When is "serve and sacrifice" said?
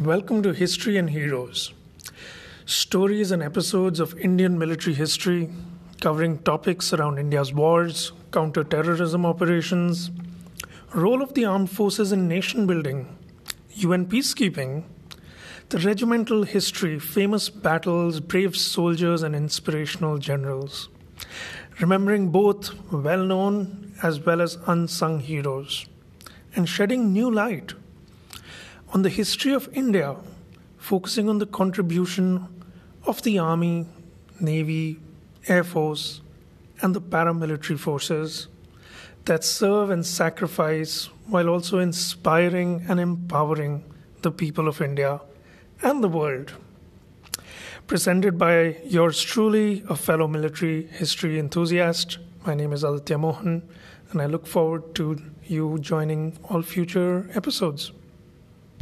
39.42-41.06